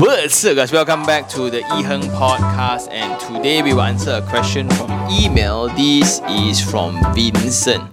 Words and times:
What's 0.00 0.42
up, 0.46 0.56
guys? 0.56 0.72
Welcome 0.72 1.04
back 1.04 1.28
to 1.28 1.50
the 1.50 1.60
Iherng 1.60 2.08
podcast, 2.16 2.88
and 2.90 3.20
today 3.20 3.60
we 3.60 3.74
will 3.74 3.82
answer 3.82 4.12
a 4.12 4.22
question 4.22 4.66
from 4.70 4.90
email. 5.10 5.68
This 5.68 6.22
is 6.26 6.58
from 6.58 6.96
Vincent. 7.14 7.84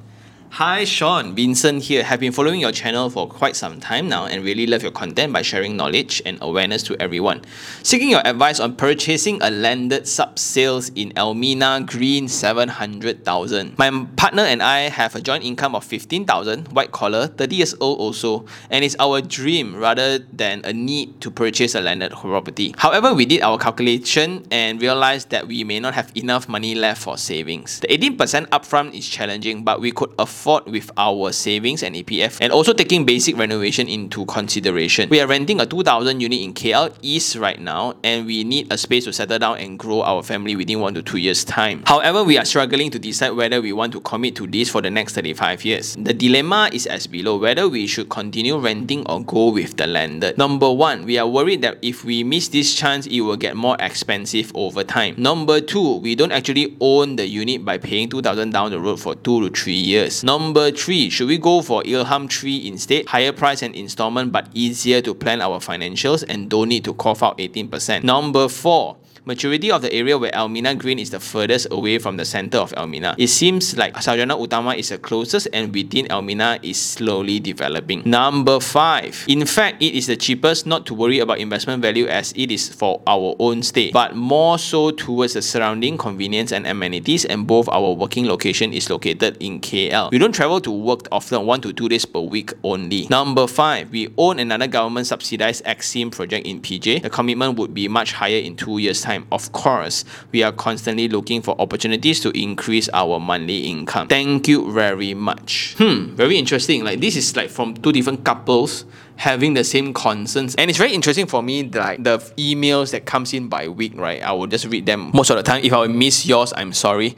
Hi 0.49 0.86
Sean, 0.86 1.36
Vincent 1.36 1.84
here. 1.84 2.04
Have 2.04 2.20
been 2.20 2.31
following 2.31 2.59
your 2.59 2.71
channel 2.71 3.12
for 3.12 3.28
quite 3.28 3.55
some 3.55 3.79
time 3.79 4.09
now 4.09 4.25
and 4.25 4.44
really 4.44 4.66
love 4.66 4.81
your 4.81 4.91
content 4.91 5.31
by 5.31 5.43
sharing 5.43 5.77
knowledge 5.77 6.20
and 6.25 6.39
awareness 6.41 6.81
to 6.84 7.00
everyone. 7.00 7.43
Seeking 7.84 8.09
your 8.09 8.25
advice 8.25 8.60
on 8.60 8.75
purchasing 8.75 9.39
a 9.43 9.52
landed 9.52 10.07
sub 10.07 10.39
sales 10.39 10.89
in 10.96 11.14
Elmina 11.15 11.82
Green 11.86 12.28
700,000. 12.28 13.78
My 13.78 14.07
partner 14.15 14.43
and 14.43 14.64
I 14.64 14.89
have 14.89 15.15
a 15.15 15.21
joint 15.21 15.43
income 15.43 15.75
of 15.75 15.83
15,000, 15.83 16.70
white 16.70 16.91
collar, 16.91 17.27
30 17.27 17.55
years 17.55 17.75
old 17.79 18.00
also, 18.00 18.45
and 18.71 18.84
it's 18.84 18.95
our 19.00 19.21
dream 19.21 19.75
rather 19.75 20.18
than 20.18 20.61
a 20.64 20.73
need 20.73 21.21
to 21.21 21.29
purchase 21.29 21.75
a 21.75 21.82
landed 21.82 22.14
property. 22.14 22.73
However, 22.79 23.14
we 23.14 23.25
did 23.27 23.41
our 23.43 23.59
calculation 23.59 24.48
and 24.50 24.82
realized 24.82 25.29
that 25.29 25.48
we 25.48 25.64
may 25.64 25.79
not 25.79 25.93
have 25.93 26.11
enough 26.15 26.50
money 26.50 26.73
left 26.73 27.04
for 27.04 27.15
savings. 27.15 27.79
The 27.82 27.89
18% 27.89 28.48
upfront 28.48 28.95
is 28.95 29.07
challenging, 29.07 29.64
but 29.64 29.82
we 29.82 29.92
could 29.92 30.09
afford 30.18 30.36
afford 30.37 30.68
with 30.68 30.91
our 30.97 31.32
savings 31.32 31.82
and 31.82 31.96
EPF 31.96 32.38
and 32.41 32.53
also 32.53 32.72
taking 32.72 33.05
basic 33.05 33.36
renovation 33.38 33.88
into 33.88 34.23
consideration. 34.25 35.09
We 35.09 35.19
are 35.19 35.25
renting 35.25 35.59
a 35.59 35.66
2000 35.66 36.22
unit 36.22 36.39
in 36.39 36.53
KL 36.53 36.94
East 37.02 37.36
right 37.38 37.59
now 37.59 37.95
and 38.03 38.28
we 38.28 38.44
need 38.44 38.72
a 38.72 38.78
space 38.78 39.05
to 39.05 39.14
settle 39.14 39.39
down 39.39 39.58
and 39.58 39.80
grow 39.80 40.03
our 40.03 40.22
family 40.22 40.55
within 40.55 40.80
1 40.80 40.94
to 40.94 41.02
2 41.02 41.17
years 41.17 41.44
time. 41.44 41.81
However, 41.88 42.23
we 42.23 42.38
are 42.38 42.45
struggling 42.45 42.92
to 42.92 43.00
decide 43.00 43.31
whether 43.31 43.61
we 43.61 43.73
want 43.73 43.94
to 43.94 44.00
commit 44.02 44.36
to 44.36 44.45
this 44.45 44.69
for 44.69 44.81
the 44.81 44.92
next 44.92 45.16
35 45.16 45.66
years. 45.66 45.95
The 45.95 46.14
dilemma 46.14 46.69
is 46.72 46.86
as 46.86 47.08
below 47.08 47.38
whether 47.38 47.67
we 47.67 47.88
should 47.88 48.09
continue 48.09 48.58
renting 48.59 49.09
or 49.09 49.23
go 49.23 49.50
with 49.50 49.75
the 49.78 49.88
landed. 49.88 50.38
Number 50.38 50.72
1, 50.72 51.06
we 51.06 51.17
are 51.17 51.28
worried 51.28 51.64
that 51.64 51.80
if 51.81 52.06
we 52.06 52.23
miss 52.23 52.50
this 52.50 52.75
chance 52.75 53.08
it 53.08 53.22
will 53.22 53.38
get 53.38 53.56
more 53.56 53.75
expensive 53.80 54.52
over 54.53 54.83
time. 54.83 55.16
Number 55.17 55.61
2, 55.61 55.97
we 55.97 56.14
don't 56.14 56.31
actually 56.31 56.78
own 56.80 57.16
the 57.16 57.25
unit 57.25 57.66
by 57.66 57.80
paying 57.80 58.08
2000 58.09 58.52
down 58.52 58.69
the 58.69 58.80
road 58.80 59.00
for 59.00 59.16
2 59.16 59.50
to 59.50 59.50
3 59.50 59.73
years. 59.73 60.23
Number 60.28 60.72
three, 60.72 61.09
should 61.09 61.30
we 61.30 61.38
go 61.38 61.61
for 61.61 61.81
Ilham 61.83 62.30
3 62.30 62.67
instead? 62.67 63.06
Higher 63.06 63.31
price 63.31 63.61
and 63.61 63.73
installment 63.73 64.34
but 64.34 64.50
easier 64.53 65.02
to 65.03 65.14
plan 65.14 65.42
our 65.42 65.59
financials 65.59 66.22
and 66.28 66.50
don't 66.50 66.67
need 66.67 66.84
to 66.84 66.94
cough 66.95 67.23
out 67.23 67.38
18%. 67.38 68.03
Number 68.03 68.50
four, 68.50 68.97
Maturity 69.28 69.70
of 69.70 69.81
the 69.81 69.92
area 69.92 70.17
where 70.17 70.33
Elmina 70.33 70.73
Green 70.75 70.97
is 71.00 71.09
the 71.09 71.20
furthest 71.20 71.67
away 71.70 72.00
from 72.00 72.16
the 72.16 72.23
center 72.23 72.59
of 72.59 72.73
Elmina. 72.78 73.14
It 73.17 73.28
seems 73.28 73.75
like 73.75 73.94
Sarjana 73.95 74.39
Utama 74.39 74.78
is 74.78 74.88
the 74.88 74.97
closest 74.97 75.50
and 75.52 75.75
within 75.75 76.09
Elmina 76.09 76.59
is 76.64 76.80
slowly 76.80 77.42
developing. 77.42 78.03
Number 78.06 78.61
5. 78.61 79.25
In 79.28 79.45
fact, 79.45 79.84
it 79.84 79.94
is 79.95 80.08
the 80.08 80.16
cheapest 80.16 80.66
not 80.66 80.86
to 80.86 80.94
worry 80.94 81.19
about 81.19 81.39
investment 81.39 81.81
value 81.81 82.08
as 82.08 82.31
it 82.38 82.52
is 82.52 82.69
for 82.69 83.02
our 83.06 83.36
own 83.38 83.64
stay, 83.64 83.92
but 83.92 84.16
more 84.16 84.58
so 84.58 84.92
towards 84.92 85.34
the 85.34 85.41
surrounding 85.41 85.97
convenience 85.97 86.53
and 86.53 86.66
amenities 86.66 87.25
and 87.25 87.45
both 87.45 87.67
our 87.67 87.91
working 87.91 88.28
location 88.28 88.72
is 88.72 88.89
located 88.89 89.36
in 89.41 89.59
KL. 89.59 90.09
We 90.09 90.19
don't 90.19 90.31
travel 90.31 90.62
to 90.62 90.72
work 90.72 91.06
often 91.12 91.45
1 91.45 91.59
to 91.64 91.73
2 91.73 91.89
days 91.89 92.06
per 92.06 92.22
week 92.22 92.53
only. 92.64 93.08
Number 93.09 93.45
5. 93.45 93.91
We 93.91 94.08
own 94.17 94.39
another 94.39 94.67
government 94.67 95.08
subsidized 95.08 95.66
EXIM 95.66 96.12
project 96.12 96.47
in 96.47 96.62
PJ. 96.62 97.02
The 97.02 97.09
commitment 97.09 97.59
would 97.59 97.73
be 97.73 97.89
much 97.89 98.14
higher 98.14 98.39
in 98.39 98.56
2 98.56 98.78
years 98.78 99.02
time 99.02 99.17
time. 99.18 99.28
Of 99.32 99.52
course, 99.52 100.06
we 100.32 100.44
are 100.44 100.52
constantly 100.52 101.08
looking 101.08 101.42
for 101.42 101.60
opportunities 101.60 102.20
to 102.22 102.30
increase 102.38 102.90
our 102.94 103.20
monthly 103.20 103.68
income. 103.68 104.08
Thank 104.08 104.48
you 104.48 104.72
very 104.72 105.14
much. 105.14 105.76
Hmm, 105.78 106.16
very 106.16 106.38
interesting. 106.38 106.84
Like 106.84 107.00
this 107.00 107.16
is 107.16 107.36
like 107.36 107.50
from 107.50 107.76
two 107.76 107.92
different 107.92 108.24
couples 108.24 108.86
having 109.18 109.54
the 109.54 109.64
same 109.64 109.94
concerns. 109.94 110.56
And 110.56 110.70
it's 110.70 110.78
very 110.78 110.94
interesting 110.94 111.26
for 111.26 111.44
me, 111.44 111.64
like 111.64 112.04
the 112.04 112.20
emails 112.38 112.92
that 112.92 113.06
comes 113.06 113.34
in 113.34 113.48
by 113.50 113.68
week, 113.68 113.94
right? 113.96 114.22
I 114.24 114.32
will 114.32 114.48
just 114.48 114.66
read 114.66 114.86
them 114.86 115.12
most 115.14 115.30
of 115.30 115.38
the 115.38 115.44
time. 115.44 115.64
If 115.64 115.74
I 115.74 115.88
miss 115.88 116.26
yours, 116.26 116.54
I'm 116.56 116.72
sorry. 116.72 117.16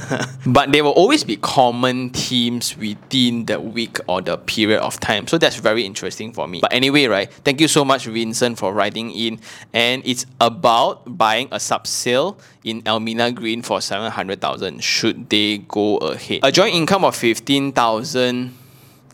but 0.46 0.72
there 0.72 0.84
will 0.84 0.92
always 0.92 1.24
be 1.24 1.36
common 1.36 2.10
themes 2.10 2.76
within 2.76 3.46
the 3.46 3.60
week 3.60 3.98
or 4.06 4.22
the 4.22 4.38
period 4.38 4.80
of 4.80 4.98
time. 5.00 5.26
So 5.26 5.38
that's 5.38 5.56
very 5.56 5.84
interesting 5.84 6.32
for 6.32 6.46
me. 6.46 6.60
But 6.60 6.72
anyway, 6.72 7.06
right? 7.06 7.32
Thank 7.44 7.60
you 7.60 7.68
so 7.68 7.84
much, 7.84 8.06
Vincent, 8.06 8.58
for 8.58 8.72
writing 8.72 9.10
in. 9.10 9.40
And 9.72 10.02
it's 10.06 10.26
about 10.40 11.18
buying 11.18 11.48
a 11.50 11.60
sub 11.60 11.86
sale 11.86 12.38
in 12.64 12.82
Elmina 12.86 13.32
Green 13.32 13.62
for 13.62 13.80
700,000. 13.80 14.82
Should 14.82 15.28
they 15.28 15.58
go 15.58 15.96
ahead? 15.98 16.40
A 16.42 16.52
joint 16.52 16.74
income 16.74 17.04
of 17.04 17.16
15,000 17.16 18.54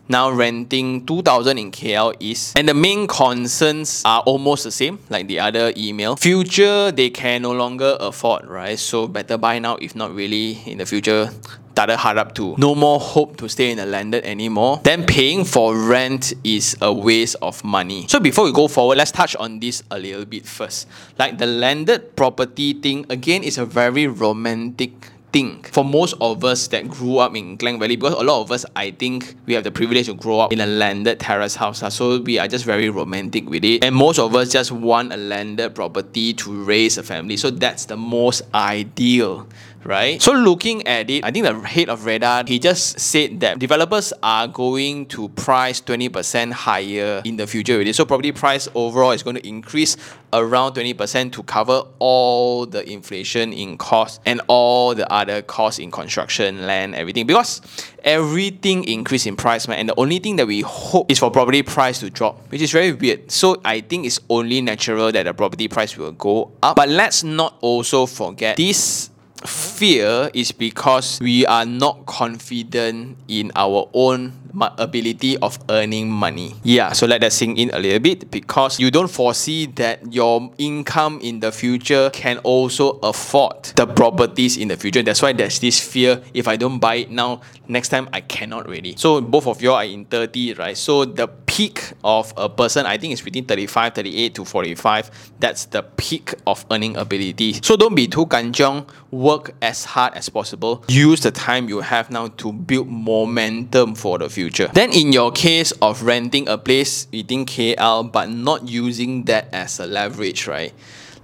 now 0.09 0.31
renting 0.31 1.05
2000 1.05 1.57
in 1.57 1.71
KL 1.71 2.15
East. 2.19 2.57
And 2.57 2.67
the 2.67 2.73
main 2.73 3.07
concerns 3.07 4.01
are 4.05 4.21
almost 4.21 4.63
the 4.63 4.71
same 4.71 4.99
like 5.09 5.27
the 5.27 5.39
other 5.39 5.73
email. 5.75 6.15
Future, 6.15 6.91
they 6.91 7.09
can 7.09 7.41
no 7.41 7.51
longer 7.51 7.97
afford, 7.99 8.45
right? 8.47 8.77
So 8.79 9.07
better 9.07 9.37
buy 9.37 9.59
now 9.59 9.77
if 9.77 9.95
not 9.95 10.13
really 10.13 10.59
in 10.65 10.77
the 10.77 10.85
future 10.85 11.29
tak 11.77 11.93
ada 11.93 12.25
up 12.25 12.33
to. 12.33 12.57
No 12.57 12.73
more 12.73 12.97
hope 12.97 13.37
to 13.37 13.45
stay 13.45 13.69
in 13.69 13.77
the 13.77 13.85
landed 13.85 14.25
anymore. 14.25 14.81
Then 14.81 15.05
paying 15.05 15.45
for 15.45 15.77
rent 15.77 16.33
is 16.41 16.73
a 16.81 16.89
waste 16.89 17.37
of 17.45 17.61
money. 17.61 18.09
So 18.09 18.17
before 18.17 18.49
we 18.49 18.51
go 18.51 18.65
forward, 18.65 18.97
let's 18.97 19.13
touch 19.13 19.37
on 19.37 19.61
this 19.61 19.85
a 19.93 20.01
little 20.01 20.25
bit 20.25 20.49
first. 20.49 20.89
Like 21.21 21.37
the 21.37 21.45
landed 21.45 22.17
property 22.17 22.73
thing, 22.73 23.05
again, 23.13 23.45
is 23.45 23.61
a 23.61 23.65
very 23.65 24.09
romantic 24.09 25.13
think 25.31 25.71
for 25.71 25.83
most 25.83 26.15
of 26.21 26.43
us 26.43 26.67
that 26.69 26.87
grew 26.87 27.17
up 27.17 27.35
in 27.35 27.57
Klang 27.57 27.79
Valley, 27.79 27.95
because 27.95 28.13
a 28.13 28.23
lot 28.23 28.41
of 28.41 28.51
us, 28.51 28.65
I 28.75 28.91
think, 28.91 29.35
we 29.45 29.53
have 29.53 29.63
the 29.63 29.71
privilege 29.71 30.07
to 30.07 30.13
grow 30.13 30.39
up 30.39 30.53
in 30.53 30.59
a 30.59 30.65
landed 30.65 31.19
terrace 31.19 31.55
house. 31.55 31.83
Uh, 31.83 31.89
so 31.89 32.21
we 32.21 32.39
are 32.39 32.47
just 32.47 32.65
very 32.65 32.89
romantic 32.89 33.49
with 33.49 33.63
it. 33.63 33.83
And 33.83 33.95
most 33.95 34.19
of 34.19 34.35
us 34.35 34.51
just 34.51 34.71
want 34.71 35.13
a 35.13 35.17
landed 35.17 35.75
property 35.75 36.33
to 36.33 36.63
raise 36.63 36.97
a 36.97 37.03
family. 37.03 37.37
So 37.37 37.49
that's 37.49 37.85
the 37.85 37.97
most 37.97 38.41
ideal 38.53 39.47
right? 39.83 40.21
So 40.21 40.33
looking 40.33 40.85
at 40.87 41.09
it, 41.09 41.23
I 41.23 41.31
think 41.31 41.45
the 41.45 41.59
head 41.59 41.89
of 41.89 42.01
REHDA, 42.01 42.47
he 42.47 42.59
just 42.59 42.99
said 42.99 43.39
that 43.39 43.59
developers 43.59 44.13
are 44.21 44.47
going 44.47 45.05
to 45.07 45.29
price 45.29 45.81
20% 45.81 46.51
higher 46.51 47.21
in 47.25 47.37
the 47.37 47.47
future 47.47 47.73
already. 47.73 47.93
So 47.93 48.05
property 48.05 48.31
price 48.31 48.67
overall 48.75 49.11
is 49.11 49.23
going 49.23 49.35
to 49.35 49.47
increase 49.47 49.97
around 50.33 50.73
20% 50.73 51.31
to 51.31 51.43
cover 51.43 51.83
all 51.99 52.65
the 52.65 52.87
inflation 52.89 53.53
in 53.53 53.77
cost 53.77 54.19
and 54.25 54.41
all 54.47 54.93
the 54.93 55.11
other 55.11 55.41
costs 55.41 55.79
in 55.79 55.89
construction, 55.89 56.67
land, 56.67 56.95
everything. 56.95 57.25
Because 57.25 57.61
everything 58.03 58.83
increase 58.83 59.25
in 59.25 59.35
price, 59.35 59.67
man. 59.67 59.79
And 59.79 59.89
the 59.89 59.99
only 59.99 60.19
thing 60.19 60.35
that 60.35 60.47
we 60.47 60.61
hope 60.61 61.09
is 61.09 61.19
for 61.19 61.31
property 61.31 61.63
price 61.63 61.99
to 61.99 62.09
drop, 62.09 62.51
which 62.51 62.61
is 62.61 62.71
very 62.71 62.91
weird. 62.91 63.31
So 63.31 63.61
I 63.63 63.81
think 63.81 64.05
it's 64.05 64.19
only 64.29 64.61
natural 64.61 65.11
that 65.11 65.23
the 65.23 65.33
property 65.33 65.67
price 65.67 65.97
will 65.97 66.11
go 66.11 66.51
up. 66.61 66.75
But 66.75 66.89
let's 66.89 67.23
not 67.23 67.57
also 67.61 68.05
forget 68.05 68.57
this 68.57 69.09
fear 69.45 70.29
is 70.33 70.51
because 70.51 71.19
we 71.21 71.45
are 71.45 71.65
not 71.65 72.05
confident 72.05 73.17
in 73.27 73.51
our 73.55 73.89
own 73.93 74.33
ability 74.77 75.37
of 75.37 75.59
earning 75.69 76.09
money. 76.09 76.55
Yeah, 76.63 76.93
so 76.93 77.05
let 77.05 77.21
that 77.21 77.33
sink 77.33 77.59
in 77.59 77.69
a 77.73 77.79
little 77.79 77.99
bit 77.99 78.31
because 78.31 78.79
you 78.79 78.89
don't 78.89 79.09
foresee 79.09 79.67
that 79.77 80.11
your 80.13 80.51
income 80.57 81.19
in 81.21 81.39
the 81.39 81.51
future 81.51 82.09
can 82.11 82.39
also 82.39 82.99
afford 83.03 83.63
the 83.75 83.85
properties 83.85 84.57
in 84.57 84.69
the 84.69 84.77
future. 84.77 85.03
That's 85.03 85.21
why 85.21 85.33
there's 85.33 85.59
this 85.59 85.79
fear 85.79 86.21
if 86.33 86.47
I 86.47 86.55
don't 86.55 86.79
buy 86.79 86.95
it 86.95 87.11
now, 87.11 87.41
next 87.67 87.89
time 87.89 88.09
I 88.13 88.21
cannot 88.21 88.67
really. 88.67 88.95
So 88.97 89.21
both 89.21 89.47
of 89.47 89.61
you 89.61 89.73
are 89.73 89.85
in 89.85 90.05
30, 90.05 90.53
right? 90.55 90.77
So 90.77 91.05
the 91.05 91.27
peak 91.57 91.93
of 92.03 92.31
a 92.37 92.47
person, 92.47 92.85
I 92.85 92.99
think 92.99 93.13
it's 93.13 93.21
between 93.23 93.45
35, 93.45 93.95
38 93.95 94.35
to 94.35 94.45
45. 94.45 95.31
That's 95.39 95.65
the 95.65 95.81
peak 95.81 96.35
of 96.45 96.63
earning 96.69 96.95
ability. 96.95 97.53
So 97.63 97.75
don't 97.75 97.95
be 97.95 98.07
too 98.07 98.27
kanjong. 98.27 98.87
Work 99.09 99.55
as 99.59 99.83
hard 99.83 100.13
as 100.13 100.29
possible. 100.29 100.83
Use 100.87 101.21
the 101.21 101.31
time 101.31 101.67
you 101.67 101.81
have 101.81 102.11
now 102.11 102.27
to 102.27 102.53
build 102.53 102.87
momentum 102.87 103.95
for 103.95 104.19
the 104.19 104.29
future. 104.29 104.69
Then 104.71 104.93
in 104.93 105.11
your 105.11 105.31
case 105.31 105.71
of 105.81 106.03
renting 106.03 106.47
a 106.47 106.59
place 106.59 107.07
within 107.11 107.47
KL 107.47 108.11
but 108.11 108.29
not 108.29 108.67
using 108.67 109.23
that 109.23 109.51
as 109.51 109.79
a 109.79 109.87
leverage, 109.87 110.45
right? 110.45 110.73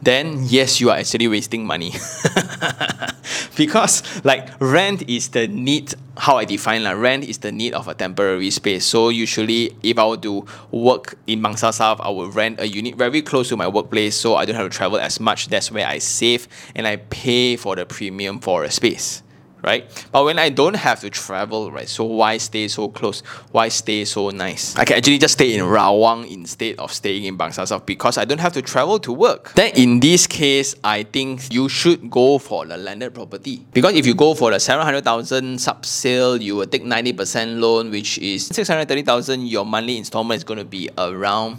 then 0.04 0.44
yes, 0.44 0.82
you 0.82 0.90
are 0.90 0.98
actually 0.98 1.28
wasting 1.28 1.66
money. 1.66 1.94
because 3.58 4.04
like 4.26 4.50
rent 4.60 5.10
is 5.10 5.30
the 5.30 5.48
need 5.48 5.94
how 6.18 6.38
I 6.38 6.46
define 6.46 6.84
like 6.84 6.98
rent 6.98 7.24
is 7.24 7.40
the 7.40 7.52
need 7.52 7.74
of 7.74 7.88
a 7.88 7.94
temporary 7.94 8.52
space. 8.52 8.86
So 8.86 9.10
usually 9.10 9.76
if 9.82 9.98
I 9.98 10.06
were 10.06 10.18
to 10.18 10.46
work 10.72 11.18
in 11.26 11.42
Bangsar 11.42 11.74
South, 11.74 12.00
I 12.02 12.10
would 12.10 12.36
rent 12.36 12.60
a 12.60 12.68
unit 12.68 12.96
very 12.96 13.22
close 13.22 13.50
to 13.50 13.58
my 13.58 13.68
workplace 13.68 14.16
so 14.16 14.36
I 14.36 14.46
don't 14.46 14.56
have 14.56 14.70
to 14.70 14.78
travel 14.78 15.00
as 15.00 15.20
much. 15.20 15.48
That's 15.48 15.72
where 15.72 15.88
I 15.88 15.98
save 15.98 16.48
and 16.76 16.86
I 16.86 16.98
pay 16.98 17.56
for 17.56 17.76
the 17.76 17.86
premium 17.86 18.40
for 18.40 18.64
a 18.64 18.72
space 18.72 19.24
right? 19.64 19.88
But 20.12 20.26
when 20.26 20.38
I 20.38 20.50
don't 20.50 20.76
have 20.76 21.00
to 21.02 21.10
travel, 21.10 21.72
right? 21.72 21.88
So 21.88 22.04
why 22.04 22.38
stay 22.38 22.68
so 22.68 22.90
close? 22.90 23.22
Why 23.52 23.70
stay 23.70 24.06
so 24.06 24.30
nice? 24.30 24.76
I 24.76 24.86
can 24.86 24.98
actually 24.98 25.18
just 25.18 25.36
stay 25.36 25.56
in 25.56 25.64
Rawang 25.66 26.30
instead 26.30 26.76
of 26.78 26.92
staying 26.92 27.24
in 27.24 27.38
Bangsar 27.38 27.68
South 27.68 27.86
because 27.86 28.18
I 28.18 28.26
don't 28.26 28.40
have 28.40 28.54
to 28.54 28.62
travel 28.62 29.00
to 29.00 29.14
work. 29.14 29.54
Then 29.54 29.72
in 29.76 30.00
this 30.00 30.28
case, 30.28 30.76
I 30.84 31.04
think 31.04 31.52
you 31.52 31.70
should 31.70 32.12
go 32.12 32.38
for 32.38 32.66
the 32.66 32.78
landed 32.78 33.14
property 33.14 33.66
because 33.74 33.96
if 33.96 34.06
you 34.06 34.14
go 34.14 34.34
for 34.36 34.52
the 34.52 34.60
700,000 34.60 35.60
sub 35.60 35.86
sale, 35.86 36.42
you 36.42 36.58
will 36.58 36.68
take 36.68 36.84
90% 36.84 37.60
loan, 37.60 37.90
which 37.90 38.18
is 38.20 38.48
630,000. 38.48 39.48
Your 39.48 39.66
monthly 39.66 39.98
installment 39.98 40.38
is 40.38 40.44
going 40.44 40.60
to 40.60 40.66
be 40.66 40.90
around 40.98 41.58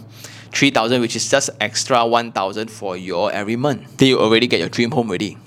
3000 0.51 1.01
which 1.01 1.17
is 1.17 1.29
just 1.29 1.49
extra 1.59 2.05
1000 2.05 2.71
for 2.71 2.95
your 2.95 3.31
every 3.31 3.57
month. 3.57 3.97
Then 3.97 4.09
you 4.09 4.19
already 4.19 4.47
get 4.47 4.59
your 4.59 4.69
dream 4.69 4.91
home 4.91 5.11
ready. 5.11 5.37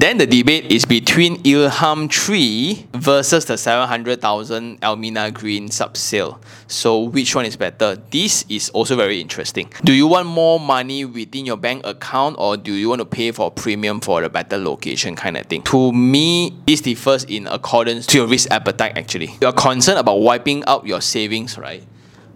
Then 0.00 0.16
the 0.16 0.24
debate 0.24 0.72
is 0.72 0.86
between 0.86 1.36
Ilham 1.42 2.10
3 2.10 2.86
versus 2.94 3.44
the 3.44 3.58
700,000 3.58 4.78
Elmina 4.80 5.30
Green 5.30 5.70
sub-sale. 5.70 6.40
So 6.68 7.00
which 7.00 7.34
one 7.34 7.44
is 7.44 7.54
better? 7.54 7.96
This 8.10 8.46
is 8.48 8.70
also 8.70 8.96
very 8.96 9.20
interesting. 9.20 9.70
Do 9.84 9.92
you 9.92 10.06
want 10.06 10.26
more 10.26 10.58
money 10.58 11.04
within 11.04 11.44
your 11.44 11.58
bank 11.58 11.84
account 11.84 12.36
or 12.38 12.56
do 12.56 12.72
you 12.72 12.88
want 12.88 13.00
to 13.00 13.04
pay 13.04 13.30
for 13.30 13.50
premium 13.50 14.00
for 14.00 14.22
a 14.22 14.30
better 14.30 14.56
location 14.56 15.16
kind 15.16 15.36
of 15.36 15.44
thing? 15.44 15.60
To 15.64 15.92
me, 15.92 16.56
this 16.66 16.80
differs 16.80 17.24
in 17.24 17.46
accordance 17.46 18.06
to 18.06 18.16
your 18.16 18.26
risk 18.26 18.50
appetite 18.50 18.96
actually. 18.96 19.36
You're 19.42 19.52
concerned 19.52 19.98
about 19.98 20.20
wiping 20.22 20.64
out 20.64 20.86
your 20.86 21.02
savings, 21.02 21.58
right? 21.58 21.84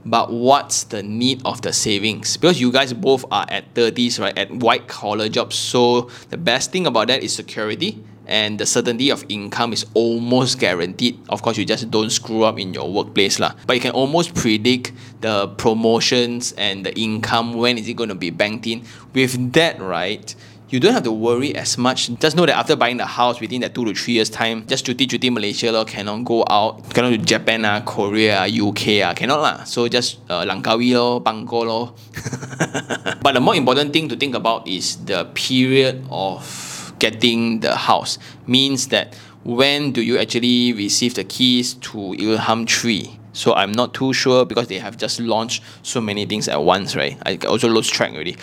But 0.04 0.32
what's 0.32 0.84
the 0.84 1.02
need 1.02 1.42
of 1.44 1.62
the 1.62 1.72
savings? 1.72 2.36
Because 2.36 2.60
you 2.60 2.70
guys 2.70 2.92
both 2.92 3.24
are 3.30 3.46
at 3.48 3.72
30s 3.74 4.20
right 4.20 4.36
at 4.36 4.50
white 4.50 4.88
collar 4.88 5.28
jobs. 5.28 5.56
So 5.56 6.10
the 6.30 6.36
best 6.36 6.72
thing 6.72 6.86
about 6.86 7.08
that 7.08 7.22
is 7.22 7.34
security 7.34 8.02
and 8.26 8.58
the 8.58 8.66
certainty 8.66 9.10
of 9.10 9.24
income 9.28 9.72
is 9.72 9.86
almost 9.94 10.58
guaranteed. 10.58 11.18
Of 11.28 11.42
course 11.42 11.56
you 11.56 11.64
just 11.64 11.90
don't 11.90 12.10
screw 12.10 12.44
up 12.44 12.58
in 12.58 12.72
your 12.72 12.90
workplace 12.90 13.38
lah. 13.38 13.54
But 13.66 13.76
you 13.76 13.82
can 13.82 13.92
almost 13.92 14.34
predict 14.34 14.92
the 15.20 15.48
promotions 15.48 16.52
and 16.56 16.84
the 16.84 16.94
income 16.98 17.54
when 17.54 17.78
is 17.78 17.88
it 17.88 17.94
going 17.94 18.08
to 18.08 18.14
be 18.14 18.30
banked 18.30 18.66
in? 18.66 18.84
With 19.12 19.52
that 19.52 19.80
right 19.80 20.34
you 20.74 20.80
don't 20.80 20.92
have 20.92 21.04
to 21.04 21.12
worry 21.12 21.54
as 21.54 21.78
much. 21.78 22.10
Just 22.18 22.34
know 22.34 22.44
that 22.46 22.58
after 22.58 22.74
buying 22.74 22.96
the 22.96 23.06
house 23.06 23.40
within 23.40 23.60
that 23.60 23.76
two 23.76 23.84
to 23.84 23.94
three 23.94 24.14
years 24.14 24.28
time, 24.28 24.66
just 24.66 24.84
cuti 24.84 25.06
cuti 25.06 25.30
Malaysia 25.30 25.70
lor, 25.70 25.84
cannot 25.84 26.24
go 26.24 26.42
out, 26.50 26.82
cannot 26.90 27.10
to 27.10 27.18
Japan 27.18 27.64
ah, 27.64 27.78
Korea 27.86 28.42
ah, 28.42 28.50
UK 28.50 28.98
ah, 29.06 29.14
cannot 29.14 29.38
lah. 29.38 29.62
So 29.62 29.86
just 29.86 30.18
uh, 30.28 30.42
Langkawi 30.42 30.98
lor, 30.98 31.20
Bangkok 31.22 31.62
lor. 31.62 31.94
but 33.22 33.38
the 33.38 33.40
more 33.40 33.54
important 33.54 33.92
thing 33.92 34.08
to 34.08 34.16
think 34.16 34.34
about 34.34 34.66
is 34.66 34.96
the 35.06 35.30
period 35.38 36.02
of 36.10 36.42
getting 36.98 37.60
the 37.60 37.76
house. 37.76 38.18
Means 38.48 38.88
that 38.88 39.14
when 39.44 39.92
do 39.92 40.02
you 40.02 40.18
actually 40.18 40.72
receive 40.72 41.14
the 41.14 41.22
keys 41.22 41.74
to 41.86 42.18
Ilham 42.18 42.66
3? 42.66 43.23
So 43.34 43.52
I'm 43.52 43.72
not 43.72 43.92
too 43.92 44.14
sure 44.14 44.46
because 44.46 44.68
they 44.68 44.78
have 44.78 44.96
just 44.96 45.20
launched 45.20 45.62
so 45.82 46.00
many 46.00 46.24
things 46.24 46.48
at 46.48 46.62
once, 46.62 46.96
right? 46.96 47.18
I 47.26 47.36
also 47.46 47.68
lost 47.68 47.92
track 47.92 48.12
already. 48.12 48.36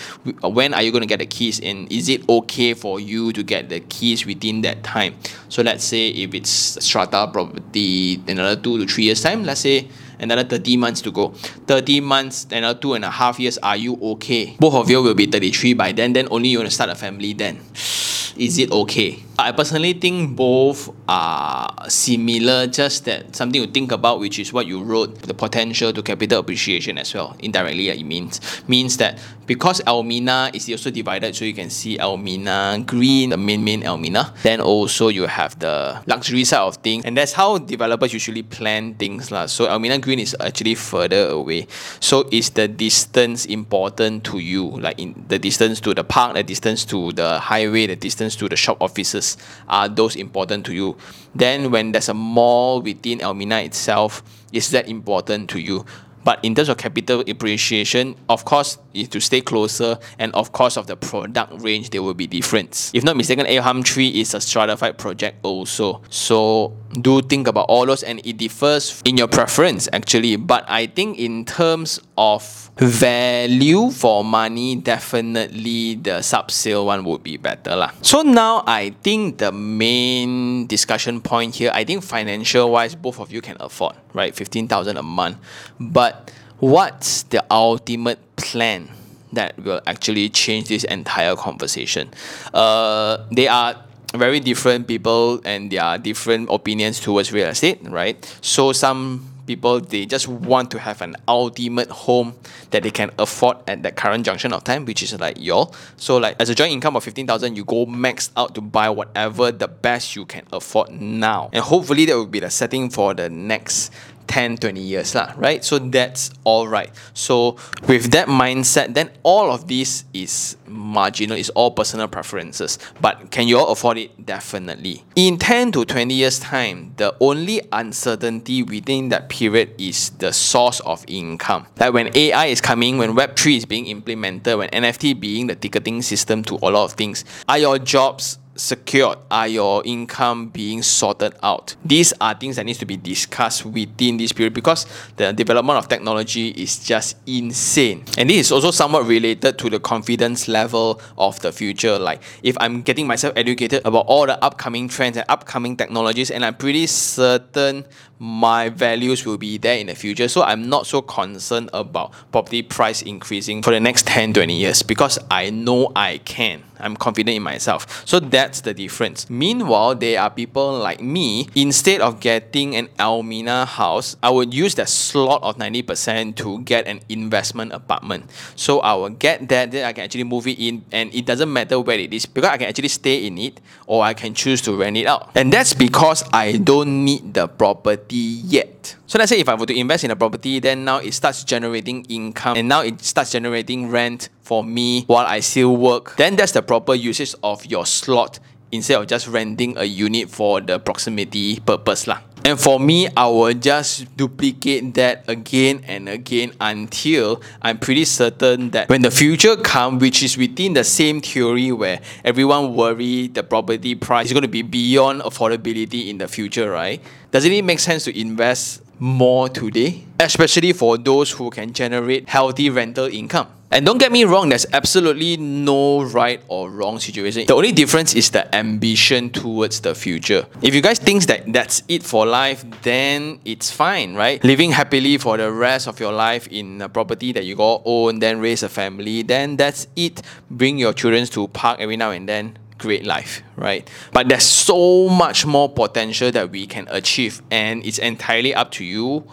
Uh, 0.44 0.50
when 0.50 0.74
are 0.74 0.84
you 0.84 0.92
going 0.92 1.02
to 1.02 1.08
get 1.08 1.20
the 1.20 1.26
keys 1.26 1.60
and 1.60 1.92
is 1.92 2.10
it 2.10 2.28
okay 2.30 2.74
for 2.76 3.00
you 3.00 3.32
to 3.34 3.42
get 3.42 3.70
the 3.70 3.80
keys 3.80 4.26
within 4.26 4.62
that 4.62 4.84
time? 4.84 5.16
So 5.50 5.64
let's 5.64 5.84
say 5.84 6.10
if 6.10 6.36
it's 6.36 6.52
strata 6.52 7.30
property 7.32 8.22
another 8.28 8.62
two 8.62 8.78
to 8.78 8.86
three 8.86 9.06
years 9.06 9.22
time, 9.22 9.44
let's 9.44 9.62
say 9.62 9.88
another 10.20 10.44
30 10.44 10.78
months 10.78 11.02
to 11.02 11.12
go. 11.12 11.30
30 11.68 12.02
months, 12.02 12.48
another 12.52 12.80
two 12.80 12.94
and 12.94 13.04
a 13.04 13.10
half 13.10 13.40
years, 13.40 13.58
are 13.60 13.78
you 13.78 13.98
okay? 14.02 14.56
Both 14.60 14.76
of 14.76 14.90
you 14.90 15.02
will 15.02 15.16
be 15.16 15.26
33 15.26 15.74
by 15.74 15.92
then, 15.92 16.14
then 16.14 16.28
only 16.32 16.50
you 16.50 16.60
want 16.60 16.70
to 16.70 16.76
start 16.76 16.90
a 16.90 16.96
family 16.96 17.34
then. 17.34 17.58
Is 18.38 18.58
it 18.58 18.72
okay? 18.72 19.24
I 19.42 19.52
personally 19.52 19.94
think 19.94 20.36
both 20.36 20.90
are 21.08 21.90
similar, 21.90 22.68
just 22.68 23.06
that 23.06 23.36
something 23.36 23.62
to 23.62 23.72
think 23.72 23.92
about, 23.92 24.20
which 24.20 24.40
is 24.40 24.54
what 24.54 24.68
you 24.68 24.84
wrote, 24.84 25.22
the 25.24 25.34
potential 25.34 25.94
to 25.94 26.02
capital 26.02 26.40
appreciation 26.40 26.98
as 26.98 27.14
well. 27.14 27.36
Indirectly, 27.40 27.90
it 27.90 28.04
means 28.04 28.40
means 28.68 28.98
that 28.98 29.20
because 29.48 29.82
Elmina 29.86 30.52
is 30.54 30.70
also 30.70 30.90
divided, 30.90 31.36
so 31.36 31.44
you 31.44 31.54
can 31.54 31.70
see 31.70 32.00
Elmina 32.00 32.84
green, 32.86 33.32
the 33.32 33.38
main 33.38 33.64
main 33.64 33.84
Elmina. 33.84 34.34
Then 34.44 34.62
also 34.62 35.10
you 35.10 35.28
have 35.28 35.60
the 35.60 36.02
luxury 36.08 36.46
side 36.46 36.62
of 36.62 36.78
things, 36.78 37.04
and 37.04 37.18
that's 37.18 37.34
how 37.34 37.58
developers 37.58 38.14
usually 38.14 38.44
plan 38.44 38.96
things, 38.96 39.32
lah. 39.32 39.48
So 39.48 39.66
Elmina 39.66 40.00
green 40.00 40.20
is 40.20 40.36
actually 40.40 40.76
further 40.76 41.28
away. 41.28 41.68
So 42.00 42.30
is 42.32 42.52
the 42.52 42.68
distance 42.68 43.46
important 43.46 44.24
to 44.26 44.40
you? 44.40 44.70
Like 44.80 45.00
in 45.00 45.26
the 45.28 45.40
distance 45.40 45.80
to 45.82 45.94
the 45.94 46.04
park, 46.04 46.36
the 46.36 46.44
distance 46.44 46.86
to 46.86 47.12
the 47.12 47.40
highway, 47.40 47.88
the 47.88 47.96
distance 47.96 48.36
to 48.38 48.48
the 48.48 48.56
shop 48.56 48.78
offices 48.80 49.31
are 49.68 49.88
those 49.88 50.16
important 50.16 50.66
to 50.68 50.74
you. 50.74 50.98
Then 51.36 51.72
when 51.72 51.92
there's 51.92 52.10
a 52.10 52.14
mall 52.14 52.82
within 52.82 53.22
Elmina 53.22 53.62
itself, 53.62 54.24
is 54.52 54.72
that 54.72 54.88
important 54.88 55.50
to 55.52 55.60
you? 55.60 55.86
But 56.24 56.44
in 56.46 56.54
terms 56.54 56.70
of 56.70 56.78
capital 56.78 57.24
appreciation, 57.28 58.16
of 58.30 58.46
course, 58.46 58.78
is 58.94 59.10
to 59.10 59.20
stay 59.20 59.42
closer, 59.42 59.98
and 60.20 60.32
of 60.36 60.52
course, 60.52 60.78
of 60.78 60.86
the 60.86 60.96
product 60.96 61.62
range, 61.64 61.90
there 61.90 62.04
will 62.04 62.14
be 62.14 62.28
difference. 62.28 62.92
If 62.94 63.04
not 63.04 63.18
mistaken, 63.18 63.48
Ilham 63.48 63.86
3 63.86 64.22
is 64.22 64.34
a 64.36 64.42
stratified 64.42 65.00
project 65.00 65.40
also. 65.44 66.02
So 66.10 66.78
do 66.94 67.22
think 67.22 67.48
about 67.48 67.66
all 67.70 67.88
those, 67.88 68.04
and 68.04 68.22
it 68.24 68.38
differs 68.38 69.02
in 69.04 69.18
your 69.18 69.28
preference 69.28 69.90
actually. 69.94 70.36
But 70.36 70.70
I 70.70 70.86
think 70.86 71.18
in 71.18 71.46
terms 71.46 72.00
of 72.22 72.70
value 72.78 73.90
for 73.90 74.24
money, 74.24 74.76
definitely 74.76 75.96
the 75.96 76.22
sub-sale 76.22 76.86
one 76.86 77.04
would 77.04 77.24
be 77.24 77.36
better 77.36 77.76
lah. 77.76 77.90
So 78.04 78.22
now 78.22 78.64
I 78.68 78.94
think 79.02 79.40
the 79.40 79.52
main 79.52 80.68
discussion 80.68 81.20
point 81.22 81.56
here, 81.56 81.72
I 81.74 81.84
think 81.84 82.04
financial 82.04 82.70
wise, 82.70 82.94
both 82.94 83.20
of 83.20 83.32
you 83.34 83.42
can 83.42 83.58
afford, 83.60 83.96
right? 84.14 84.36
15,000 84.36 84.98
a 84.98 85.02
month. 85.02 85.38
But 85.80 86.30
what's 86.60 87.24
the 87.24 87.44
ultimate 87.50 88.20
plan 88.36 88.90
that 89.34 89.58
will 89.58 89.82
actually 89.88 90.30
change 90.30 90.70
this 90.70 90.84
entire 90.84 91.36
conversation? 91.36 92.14
Uh, 92.54 93.26
they 93.32 93.48
are 93.48 93.82
very 94.14 94.40
different 94.40 94.88
people 94.88 95.42
and 95.44 95.72
there 95.72 95.82
are 95.82 95.98
different 95.98 96.50
opinions 96.52 97.00
towards 97.00 97.32
real 97.34 97.48
estate, 97.48 97.80
right? 97.90 98.22
So 98.42 98.74
some 98.74 99.31
people 99.52 99.82
they 99.82 100.06
just 100.06 100.30
want 100.30 100.72
to 100.72 100.80
have 100.80 101.02
an 101.02 101.14
ultimate 101.28 101.90
home 101.90 102.34
that 102.70 102.84
they 102.84 102.92
can 102.92 103.12
afford 103.20 103.58
at 103.68 103.84
that 103.84 103.98
current 103.98 104.26
junction 104.26 104.54
of 104.54 104.64
time 104.64 104.86
which 104.86 105.04
is 105.04 105.20
like 105.20 105.38
y'all. 105.38 105.76
So 105.98 106.16
like 106.18 106.38
as 106.40 106.50
a 106.50 106.56
joint 106.56 106.72
income 106.72 106.96
of 106.96 107.04
15000 107.04 107.58
you 107.58 107.66
go 107.66 107.86
max 107.86 108.32
out 108.38 108.56
to 108.56 108.62
buy 108.62 108.90
whatever 108.90 109.52
the 109.52 109.68
best 109.68 110.16
you 110.16 110.26
can 110.26 110.46
afford 110.54 110.90
now. 110.90 111.50
And 111.52 111.64
hopefully 111.64 112.06
that 112.06 112.16
will 112.16 112.28
be 112.28 112.40
the 112.40 112.50
setting 112.50 112.90
for 112.90 113.14
the 113.14 113.30
next 113.30 113.92
10 114.28 114.58
20 114.58 114.82
years 114.82 115.16
lah 115.16 115.34
right? 115.38 115.64
So 115.64 115.80
that's 115.80 116.32
all 116.44 116.68
right. 116.68 116.92
So 117.14 117.58
with 117.88 118.12
that 118.12 118.28
mindset 118.28 118.94
then 118.94 119.12
all 119.24 119.52
of 119.52 119.68
this 119.68 120.06
is 120.14 120.58
marginal 120.68 121.38
it's 121.38 121.50
all 121.50 121.72
personal 121.72 122.08
preferences. 122.08 122.80
But 123.00 123.32
can 123.32 123.48
you 123.48 123.58
all 123.58 123.72
afford 123.72 123.98
it? 123.98 124.26
Definitely. 124.26 125.04
In 125.16 125.38
10 125.38 125.72
to 125.74 125.86
20 125.86 126.14
years 126.14 126.40
time 126.40 126.94
the 126.98 127.16
only 127.20 127.62
uncertainty 127.72 128.64
within 128.64 129.10
that 129.10 129.30
period 129.30 129.74
is 129.78 130.12
the 130.20 130.32
source 130.32 130.80
of 130.82 131.04
income. 131.08 131.68
Like 131.80 131.94
when 131.94 132.16
ai 132.16 132.46
is 132.48 132.62
coming 132.62 132.98
when 132.98 133.16
web3 133.16 133.58
is 133.58 133.66
being 133.66 133.88
implemented 133.88 134.58
when 134.58 134.70
nft 134.70 135.20
being 135.20 135.48
the 135.48 135.56
ticketing 135.56 136.02
system 136.02 136.44
to 136.44 136.56
a 136.56 136.70
lot 136.70 136.86
of 136.86 136.94
things 136.94 137.26
are 137.48 137.58
your 137.58 137.80
jobs 137.80 138.38
secured? 138.62 139.18
Are 139.30 139.48
your 139.48 139.82
income 139.86 140.50
being 140.50 140.84
sorted 140.84 141.34
out? 141.42 141.76
These 141.84 142.14
are 142.22 142.34
things 142.36 142.56
that 142.56 142.66
needs 142.66 142.80
to 142.80 142.86
be 142.86 142.98
discussed 142.98 143.66
within 143.66 144.18
this 144.18 144.32
period 144.32 144.54
because 144.54 144.86
the 145.18 145.34
development 145.34 145.78
of 145.78 145.88
technology 145.88 146.50
is 146.50 146.80
just 146.84 147.18
insane. 147.26 148.06
And 148.18 148.30
this 148.30 148.48
is 148.48 148.52
also 148.52 148.72
somewhat 148.72 149.06
related 149.06 149.58
to 149.60 149.70
the 149.70 149.80
confidence 149.80 150.48
level 150.48 151.02
of 151.18 151.40
the 151.42 151.52
future. 151.52 151.98
Like 151.98 152.22
if 152.44 152.56
I'm 152.60 152.82
getting 152.84 153.08
myself 153.08 153.34
educated 153.36 153.82
about 153.86 154.06
all 154.08 154.28
the 154.28 154.42
upcoming 154.44 154.88
trends 154.88 155.18
and 155.18 155.26
upcoming 155.28 155.76
technologies, 155.76 156.30
and 156.30 156.46
I'm 156.46 156.56
pretty 156.56 156.88
certain 156.88 157.86
my 158.22 158.70
values 158.70 159.26
will 159.26 159.40
be 159.40 159.58
there 159.58 159.80
in 159.80 159.88
the 159.88 159.96
future. 159.96 160.28
So 160.28 160.44
I'm 160.44 160.70
not 160.70 160.86
so 160.86 161.02
concerned 161.02 161.72
about 161.74 162.14
property 162.32 162.62
price 162.62 163.02
increasing 163.02 163.64
for 163.64 163.72
the 163.72 163.80
next 163.80 164.06
10, 164.06 164.34
20 164.34 164.56
years 164.56 164.84
because 164.84 165.18
I 165.32 165.50
know 165.50 165.92
I 165.96 166.20
can. 166.20 166.62
I'm 166.80 166.96
confident 166.96 167.36
in 167.36 167.44
myself. 167.44 168.08
So 168.08 168.20
that's 168.20 168.62
the 168.62 168.74
difference. 168.74 169.30
Meanwhile, 169.30 169.96
there 169.96 170.20
are 170.20 170.30
people 170.30 170.78
like 170.80 171.02
me, 171.02 171.48
instead 171.56 172.02
of 172.02 172.20
getting 172.20 172.76
an 172.76 172.90
Elmina 172.98 173.66
house, 173.66 174.18
I 174.22 174.30
would 174.30 174.54
use 174.54 174.76
that 174.76 174.90
slot 174.90 175.44
of 175.44 175.58
90% 175.58 176.36
to 176.38 176.62
get 176.62 176.88
an 176.88 177.02
investment 177.10 177.72
apartment. 177.72 178.30
So 178.56 178.80
I 178.80 178.94
will 178.94 179.10
get 179.10 179.48
that, 179.50 179.72
then 179.72 179.86
I 179.86 179.94
can 179.94 180.06
actually 180.06 180.24
move 180.24 180.48
it 180.48 180.60
in, 180.60 180.84
and 180.92 181.14
it 181.14 181.26
doesn't 181.26 181.52
matter 181.52 181.80
where 181.80 182.00
it 182.00 182.14
is 182.14 182.26
because 182.26 182.50
I 182.50 182.58
can 182.58 182.68
actually 182.68 182.90
stay 182.90 183.28
in 183.28 183.38
it 183.38 183.62
or 183.86 184.04
I 184.04 184.14
can 184.14 184.34
choose 184.34 184.62
to 184.64 184.76
rent 184.76 184.98
it 184.98 185.06
out. 185.06 185.30
And 185.36 185.54
that's 185.54 185.74
because 185.74 186.24
I 186.34 186.58
don't 186.58 187.06
need 187.06 187.36
the 187.36 187.48
property 187.48 188.11
yet. 188.18 188.96
So 189.08 189.20
let's 189.20 189.30
say 189.30 189.40
if 189.40 189.50
I 189.50 189.56
were 189.56 189.66
to 189.66 189.78
invest 189.78 190.04
in 190.04 190.12
a 190.12 190.16
property, 190.16 190.60
then 190.60 190.86
now 190.86 190.98
it 190.98 191.14
starts 191.14 191.44
generating 191.44 192.06
income 192.06 192.58
and 192.58 192.68
now 192.68 192.82
it 192.82 193.02
starts 193.02 193.32
generating 193.32 193.90
rent 193.90 194.30
for 194.42 194.64
me 194.64 195.04
while 195.06 195.26
I 195.26 195.40
still 195.40 195.76
work. 195.78 196.16
Then 196.18 196.36
that's 196.36 196.52
the 196.52 196.62
proper 196.62 196.96
usage 196.96 197.36
of 197.44 197.66
your 197.66 197.86
slot 197.86 198.40
instead 198.72 199.00
of 199.00 199.08
just 199.08 199.28
renting 199.28 199.78
a 199.78 199.84
unit 199.84 200.30
for 200.30 200.62
the 200.62 200.80
proximity 200.80 201.60
purpose 201.60 202.08
lah. 202.08 202.20
And 202.44 202.60
for 202.60 202.80
me, 202.80 203.08
I 203.16 203.28
will 203.28 203.54
just 203.54 204.18
duplicate 204.18 204.96
that 204.96 205.26
again 205.28 205.84
and 205.86 206.10
again 206.10 206.54
until 206.60 207.42
I'm 207.62 207.78
pretty 207.78 208.06
certain 208.06 208.72
that 208.72 208.90
when 208.90 209.04
the 209.04 209.12
future 209.12 209.56
comes, 209.56 210.02
which 210.02 210.24
is 210.24 210.38
within 210.38 210.74
the 210.74 210.84
same 210.84 211.22
theory 211.22 211.72
where 211.72 212.02
everyone 212.26 212.76
worry 212.76 213.28
the 213.28 213.44
property 213.44 213.94
price 213.94 214.28
is 214.28 214.34
going 214.34 214.42
to 214.42 214.50
be 214.50 214.64
beyond 214.64 215.22
affordability 215.22 216.10
in 216.10 216.18
the 216.18 216.28
future, 216.28 216.72
right? 216.72 217.00
Doesn't 217.30 217.52
it 217.52 217.64
make 217.64 217.80
sense 217.80 218.06
to 218.06 218.20
invest 218.20 218.82
more 218.98 219.48
today? 219.48 220.04
Especially 220.20 220.74
for 220.74 220.98
those 220.98 221.32
who 221.32 221.52
can 221.52 221.74
generate 221.74 222.28
healthy 222.28 222.72
rental 222.72 223.06
income 223.06 223.48
And 223.74 223.86
don't 223.86 224.00
get 224.00 224.12
me 224.12 224.26
wrong, 224.26 224.50
there's 224.50 224.66
absolutely 224.74 225.38
no 225.38 226.04
right 226.04 226.44
or 226.50 226.70
wrong 226.70 227.00
situation. 227.00 227.46
The 227.48 227.56
only 227.56 227.72
difference 227.72 228.14
is 228.14 228.30
the 228.30 228.54
ambition 228.54 229.30
towards 229.30 229.80
the 229.80 229.96
future. 229.96 230.46
If 230.62 230.76
you 230.76 230.82
guys 230.82 231.00
think 231.00 231.24
that 231.28 231.54
that's 231.54 231.82
it 231.88 232.04
for 232.04 232.26
life, 232.26 232.66
then 232.82 233.40
it's 233.46 233.72
fine, 233.72 234.14
right? 234.14 234.44
Living 234.44 234.72
happily 234.72 235.18
for 235.18 235.38
the 235.38 235.50
rest 235.50 235.88
of 235.88 236.02
your 236.02 236.12
life 236.12 236.48
in 236.48 236.82
a 236.82 236.90
property 236.90 237.32
that 237.32 237.46
you 237.46 237.56
go 237.56 237.82
own, 237.86 238.20
then 238.20 238.42
raise 238.42 238.62
a 238.62 238.68
family, 238.68 239.22
then 239.22 239.56
that's 239.56 239.88
it. 239.96 240.22
Bring 240.50 240.78
your 240.78 240.92
children 240.92 241.26
to 241.28 241.48
park 241.48 241.80
every 241.80 241.96
now 241.96 242.12
and 242.12 242.28
then 242.28 242.58
great 242.78 243.06
life, 243.06 243.42
right? 243.56 243.90
But 244.12 244.28
there's 244.28 244.44
so 244.44 245.08
much 245.08 245.46
more 245.46 245.70
potential 245.70 246.30
that 246.32 246.50
we 246.50 246.66
can 246.68 246.88
achieve, 246.90 247.42
and 247.50 247.86
it's 247.86 248.00
entirely 248.00 248.54
up 248.54 248.72
to 248.72 248.84
you 248.84 249.24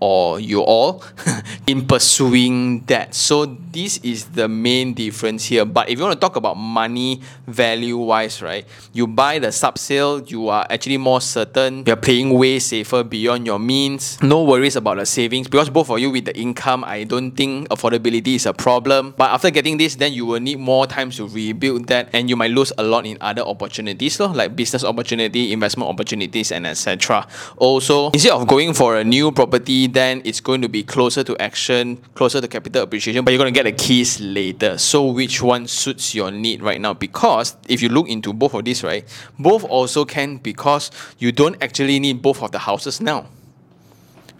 or 0.00 0.40
you 0.40 0.60
all 0.60 1.02
in 1.66 1.86
pursuing 1.86 2.84
that. 2.86 3.14
So 3.14 3.46
this 3.46 3.98
is 3.98 4.26
the 4.26 4.48
main 4.48 4.94
difference 4.94 5.46
here. 5.46 5.64
But 5.64 5.88
if 5.88 5.98
you 5.98 6.04
want 6.04 6.14
to 6.14 6.20
talk 6.20 6.36
about 6.36 6.56
money 6.56 7.20
value 7.46 7.96
wise, 7.98 8.42
right? 8.42 8.64
You 8.92 9.06
buy 9.06 9.38
the 9.38 9.52
sub 9.52 9.78
sale, 9.78 10.22
you 10.22 10.48
are 10.48 10.66
actually 10.70 10.98
more 10.98 11.20
certain. 11.20 11.84
You're 11.86 11.96
playing 11.96 12.34
way 12.34 12.58
safer 12.58 13.02
beyond 13.02 13.46
your 13.46 13.58
means. 13.58 14.22
No 14.22 14.44
worries 14.44 14.76
about 14.76 14.98
the 14.98 15.06
savings 15.06 15.48
because 15.48 15.70
both 15.70 15.90
of 15.90 15.98
you 15.98 16.10
with 16.10 16.24
the 16.26 16.36
income, 16.38 16.84
I 16.84 17.04
don't 17.04 17.32
think 17.32 17.68
affordability 17.68 18.36
is 18.36 18.46
a 18.46 18.52
problem. 18.52 19.14
But 19.16 19.30
after 19.30 19.50
getting 19.50 19.78
this, 19.78 19.96
then 19.96 20.12
you 20.12 20.26
will 20.26 20.40
need 20.40 20.58
more 20.58 20.86
time 20.86 21.10
to 21.12 21.26
rebuild 21.26 21.88
that 21.88 22.08
and 22.12 22.30
you 22.30 22.36
might 22.36 22.50
lose 22.50 22.72
a 22.78 22.82
lot 22.82 23.06
in 23.06 23.18
other 23.20 23.42
opportunities, 23.42 24.20
like 24.20 24.54
business 24.54 24.84
opportunity, 24.84 25.52
investment 25.52 25.90
opportunities, 25.90 26.52
and 26.52 26.66
etc. 26.66 27.26
Also, 27.56 28.10
instead 28.10 28.32
of 28.32 28.46
going 28.46 28.74
for 28.74 28.96
a 28.96 29.04
new 29.04 29.32
property 29.32 29.87
then 29.92 30.22
it's 30.24 30.40
going 30.40 30.62
to 30.62 30.68
be 30.68 30.82
closer 30.82 31.22
to 31.24 31.36
action, 31.40 31.96
closer 32.14 32.40
to 32.40 32.48
capital 32.48 32.82
appreciation, 32.82 33.24
but 33.24 33.32
you're 33.32 33.38
going 33.38 33.52
to 33.52 33.58
get 33.58 33.64
the 33.64 33.72
keys 33.72 34.20
later. 34.20 34.78
So 34.78 35.06
which 35.06 35.42
one 35.42 35.66
suits 35.66 36.14
your 36.14 36.30
need 36.30 36.62
right 36.62 36.80
now? 36.80 36.94
Because 36.94 37.56
if 37.68 37.82
you 37.82 37.88
look 37.88 38.08
into 38.08 38.32
both 38.32 38.54
of 38.54 38.64
these, 38.64 38.82
right, 38.82 39.04
both 39.38 39.64
also 39.64 40.04
can 40.04 40.36
because 40.38 40.90
you 41.18 41.32
don't 41.32 41.62
actually 41.62 41.98
need 42.00 42.22
both 42.22 42.42
of 42.42 42.52
the 42.52 42.58
houses 42.58 43.00
now, 43.00 43.26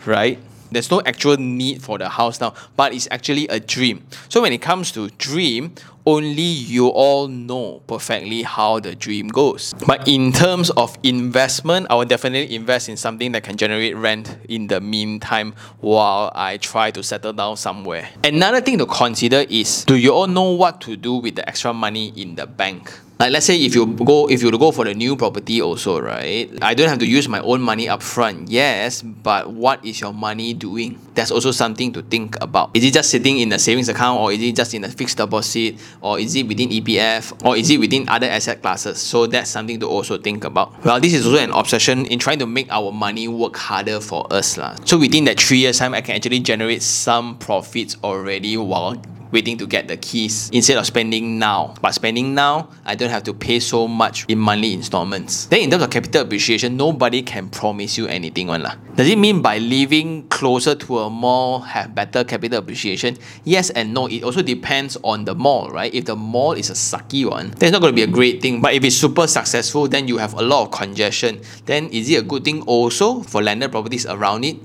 right? 0.07 0.38
There's 0.71 0.90
no 0.90 1.00
actual 1.07 1.37
need 1.38 1.83
for 1.83 1.97
the 1.97 2.09
house 2.09 2.40
now, 2.40 2.55
but 2.76 2.93
it's 2.93 3.09
actually 3.11 3.49
a 3.49 3.59
dream. 3.59 4.05
So 4.28 4.43
when 4.43 4.52
it 4.52 4.61
comes 4.61 4.93
to 4.93 5.09
dream, 5.11 5.75
only 6.09 6.41
you 6.41 6.88
all 6.88 7.29
know 7.29 7.83
perfectly 7.87 8.43
how 8.43 8.81
the 8.81 8.95
dream 8.95 9.29
goes. 9.29 9.75
But 9.87 10.09
in 10.09 10.33
terms 10.33 10.71
of 10.71 10.97
investment, 11.03 11.87
I 11.91 11.97
will 11.97 12.07
definitely 12.07 12.55
invest 12.55 12.88
in 12.88 12.97
something 12.97 13.33
that 13.33 13.45
can 13.45 13.59
generate 13.59 13.95
rent 13.95 14.38
in 14.49 14.69
the 14.69 14.81
meantime 14.81 15.53
while 15.81 16.33
I 16.35 16.57
try 16.57 16.91
to 16.93 17.03
settle 17.03 17.35
down 17.35 17.59
somewhere. 17.59 18.09
Another 18.25 18.62
thing 18.62 18.79
to 18.79 18.87
consider 18.87 19.45
is 19.50 19.85
do 19.85 19.97
you 19.97 20.15
all 20.15 20.27
know 20.27 20.53
what 20.53 20.81
to 20.83 20.97
do 20.97 21.17
with 21.17 21.37
the 21.37 21.47
extra 21.47 21.75
money 21.75 22.15
in 22.17 22.37
the 22.37 22.47
bank? 22.47 22.91
Like 23.19 23.33
let's 23.33 23.47
say 23.47 23.59
if 23.59 23.75
you 23.75 23.85
go 23.85 24.31
if 24.31 24.43
you 24.43 24.50
go 24.57 24.71
for 24.71 24.85
the 24.85 24.95
new 24.95 25.17
property 25.17 25.61
also, 25.61 25.99
right? 26.00 26.47
I 26.62 26.75
don't 26.75 26.88
have 26.88 27.00
to 27.00 27.07
use 27.07 27.29
my 27.29 27.41
own 27.41 27.61
money 27.61 27.88
up 27.88 28.00
front. 28.00 28.49
Yes, 28.49 29.03
but 29.03 29.50
what 29.50 29.85
is 29.85 30.00
your 30.00 30.15
money 30.15 30.55
doing? 30.55 31.03
That's 31.15 31.33
also 31.33 31.50
something 31.50 31.93
to 31.95 32.03
think 32.03 32.38
about. 32.41 32.71
Is 32.75 32.85
it 32.85 32.95
just 32.95 33.11
sitting 33.11 33.41
in 33.41 33.53
a 33.53 33.59
savings 33.59 33.88
account 33.88 34.21
or 34.21 34.31
is 34.31 34.41
it 34.41 34.55
just 34.55 34.73
in 34.73 34.85
a 34.85 34.88
fixed 34.88 35.17
deposit 35.19 35.81
or 36.00 36.19
is 36.19 36.35
it 36.35 36.47
within 36.47 36.71
EPF 36.71 37.45
or 37.45 37.57
is 37.57 37.71
it 37.71 37.78
within 37.78 38.09
other 38.09 38.26
asset 38.26 38.62
classes? 38.62 38.99
So 38.99 39.26
that's 39.26 39.50
something 39.50 39.81
to 39.81 39.88
also 39.88 40.19
think 40.19 40.45
about. 40.45 40.85
Well, 40.85 41.00
this 41.00 41.14
is 41.14 41.26
also 41.26 41.38
an 41.38 41.50
obsession 41.50 42.07
in 42.07 42.19
trying 42.19 42.38
to 42.40 42.47
make 42.47 42.71
our 42.71 42.93
money 42.93 43.28
work 43.28 43.57
harder 43.57 44.00
for 44.00 44.26
us. 44.33 44.57
Lah. 44.57 44.76
So 44.85 44.99
within 44.99 45.25
that 45.25 45.40
three 45.40 45.59
years 45.59 45.78
time, 45.78 45.95
I 45.95 46.00
can 46.00 46.14
actually 46.14 46.40
generate 46.40 46.83
some 46.83 47.38
profits 47.38 47.97
already 48.02 48.57
while 48.57 49.00
waiting 49.30 49.56
to 49.58 49.66
get 49.66 49.88
the 49.88 49.97
keys 49.97 50.50
instead 50.52 50.76
of 50.76 50.87
spending 50.87 51.38
now. 51.38 51.75
But 51.80 51.92
spending 51.92 52.35
now, 52.35 52.70
I 52.85 52.94
don't 52.94 53.11
have 53.11 53.25
to 53.25 53.35
pay 53.35 53.61
so 53.61 53.88
much 53.88 54.25
in 54.28 54.38
monthly 54.38 54.73
installments. 54.73 55.47
Then 55.47 55.61
in 55.61 55.70
terms 55.70 55.82
of 55.82 55.90
capital 55.90 56.23
appreciation, 56.23 56.76
nobody 56.76 57.23
can 57.23 57.49
promise 57.49 57.99
you 57.99 58.06
anything 58.06 58.49
one 58.49 58.62
lah. 58.62 58.75
Does 58.97 59.08
it 59.08 59.18
mean 59.18 59.42
by 59.42 59.58
living 59.58 60.26
closer 60.28 60.75
to 60.75 60.99
a 61.00 61.11
mall 61.11 61.61
have 61.61 61.94
better 61.94 62.25
capital 62.25 62.58
appreciation? 62.58 63.16
Yes 63.44 63.70
and 63.70 63.94
no. 63.94 64.06
It 64.06 64.25
also 64.25 64.42
depends 64.42 64.97
on 65.04 65.25
the 65.25 65.35
mall, 65.35 65.70
right? 65.70 65.92
If 65.94 66.06
the 66.06 66.16
mall 66.16 66.52
is 66.52 66.70
a 66.70 66.75
sucky 66.75 67.28
one, 67.28 67.50
then 67.58 67.68
it's 67.68 67.73
not 67.73 67.80
going 67.80 67.92
to 67.92 67.97
be 67.97 68.02
a 68.02 68.06
great 68.06 68.42
thing. 68.42 68.61
But 68.61 68.75
if 68.75 68.85
it's 68.85 68.97
super 68.97 69.26
successful, 69.26 69.88
then 69.88 70.08
you 70.08 70.18
have 70.18 70.35
a 70.35 70.42
lot 70.42 70.66
of 70.66 70.70
congestion. 70.73 71.40
Then 71.66 71.88
is 71.90 72.11
it 72.11 72.18
a 72.18 72.23
good 72.23 72.44
thing 72.44 72.62
also 72.62 73.23
for 73.23 73.42
landed 73.42 73.70
properties 73.70 74.06
around 74.06 74.44
it? 74.44 74.56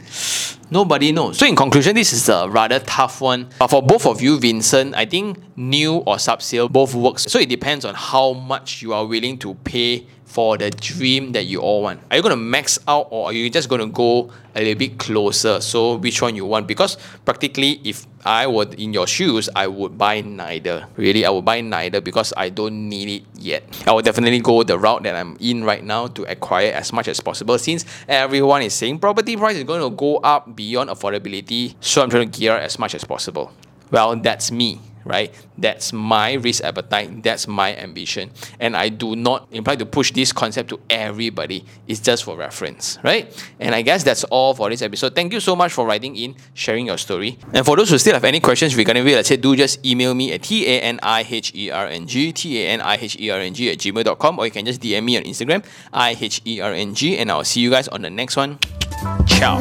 Nobody 0.71 1.11
knows. 1.11 1.37
So 1.37 1.45
in 1.45 1.55
conclusion, 1.55 1.95
this 1.95 2.13
is 2.13 2.29
a 2.29 2.49
rather 2.49 2.79
tough 2.79 3.21
one. 3.21 3.49
But 3.59 3.67
for 3.69 3.81
both 3.83 4.05
of 4.05 4.21
you, 4.21 4.39
Vincent, 4.39 4.95
I 4.95 5.05
think 5.05 5.37
new 5.55 5.97
or 5.97 6.17
sub 6.19 6.41
sale 6.41 6.67
both 6.69 6.95
works. 6.95 7.23
So 7.23 7.39
it 7.39 7.49
depends 7.49 7.85
on 7.85 7.95
how 7.95 8.33
much 8.33 8.81
you 8.81 8.93
are 8.93 9.05
willing 9.05 9.37
to 9.39 9.53
pay 9.55 10.07
for 10.33 10.57
the 10.57 10.71
dream 10.71 11.31
that 11.33 11.45
you 11.45 11.61
all 11.61 11.83
want? 11.83 12.01
Are 12.09 12.17
you 12.17 12.23
going 12.23 12.33
to 12.33 12.41
max 12.41 12.79
out 12.87 13.07
or 13.11 13.29
are 13.29 13.33
you 13.33 13.51
just 13.51 13.69
going 13.69 13.81
to 13.81 13.87
go 13.87 14.31
a 14.55 14.65
little 14.65 14.73
bit 14.73 14.97
closer? 14.97 15.61
So 15.61 15.97
which 15.97 16.23
one 16.23 16.35
you 16.35 16.45
want? 16.45 16.65
Because 16.67 16.97
practically, 17.23 17.79
if 17.83 18.07
I 18.25 18.47
were 18.47 18.65
in 18.75 18.93
your 18.93 19.05
shoes, 19.05 19.47
I 19.55 19.67
would 19.67 19.95
buy 19.95 20.21
neither. 20.21 20.87
Really, 20.97 21.23
I 21.23 21.29
would 21.29 21.45
buy 21.45 21.61
neither 21.61 22.01
because 22.01 22.33
I 22.35 22.49
don't 22.49 22.89
need 22.89 23.21
it 23.21 23.23
yet. 23.37 23.61
I 23.85 23.91
will 23.91 24.01
definitely 24.01 24.39
go 24.39 24.63
the 24.63 24.79
route 24.79 25.03
that 25.03 25.15
I'm 25.15 25.37
in 25.39 25.63
right 25.63 25.83
now 25.83 26.07
to 26.07 26.23
acquire 26.23 26.71
as 26.73 26.91
much 26.91 27.07
as 27.07 27.19
possible 27.19 27.59
since 27.59 27.85
everyone 28.07 28.63
is 28.63 28.73
saying 28.73 28.97
property 28.97 29.37
price 29.37 29.57
is 29.57 29.65
going 29.65 29.87
to 29.87 29.95
go 29.95 30.17
up 30.17 30.55
beyond 30.55 30.89
affordability. 30.89 31.75
So 31.79 32.01
I'm 32.01 32.09
trying 32.09 32.31
to 32.31 32.39
gear 32.39 32.57
as 32.57 32.79
much 32.79 32.95
as 32.95 33.03
possible. 33.03 33.53
Well, 33.91 34.15
that's 34.15 34.51
me 34.51 34.81
right? 35.05 35.33
That's 35.57 35.93
my 35.93 36.33
risk 36.33 36.63
appetite, 36.63 37.23
that's 37.23 37.47
my 37.47 37.75
ambition. 37.75 38.31
And 38.59 38.75
I 38.75 38.89
do 38.89 39.15
not 39.15 39.47
imply 39.51 39.75
to 39.77 39.85
push 39.85 40.11
this 40.11 40.31
concept 40.31 40.69
to 40.69 40.79
everybody. 40.89 41.65
It's 41.87 41.99
just 41.99 42.23
for 42.23 42.35
reference, 42.37 42.97
right? 43.03 43.31
And 43.59 43.75
I 43.75 43.81
guess 43.81 44.03
that's 44.03 44.23
all 44.25 44.53
for 44.53 44.69
this 44.69 44.81
episode. 44.81 45.15
Thank 45.15 45.33
you 45.33 45.39
so 45.39 45.55
much 45.55 45.71
for 45.73 45.85
writing 45.85 46.15
in, 46.15 46.35
sharing 46.53 46.87
your 46.87 46.97
story. 46.97 47.37
And 47.53 47.65
for 47.65 47.75
those 47.75 47.89
who 47.89 47.97
still 47.97 48.13
have 48.13 48.23
any 48.23 48.39
questions 48.39 48.75
regarding 48.75 49.05
real 49.05 49.19
estate, 49.19 49.41
do 49.41 49.55
just 49.55 49.85
email 49.85 50.13
me 50.13 50.33
at 50.33 50.43
T-A-N-I-H-E-R-N-G, 50.43 52.31
T-A-N-I-H-E-R-N-G 52.33 53.71
at 53.71 53.77
gmail.com 53.77 54.39
or 54.39 54.45
you 54.45 54.51
can 54.51 54.65
just 54.65 54.81
DM 54.81 55.03
me 55.03 55.17
on 55.17 55.23
Instagram, 55.23 55.65
I-H-E-R-N-G, 55.91 57.17
and 57.17 57.31
I'll 57.31 57.43
see 57.43 57.61
you 57.61 57.69
guys 57.69 57.87
on 57.87 58.01
the 58.01 58.09
next 58.09 58.35
one. 58.35 58.59
Ciao. 59.27 59.59